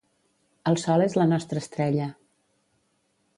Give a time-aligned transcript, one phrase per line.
[0.71, 2.09] El Sol és la nostra estrella.